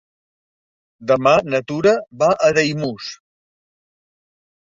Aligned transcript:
Demà 1.11 1.33
na 1.53 1.59
Tura 1.73 1.93
va 2.23 2.31
a 2.47 2.49
Daimús. 2.59 3.11